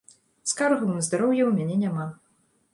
[0.51, 2.11] Скаргаў на здароўе у мяне няма.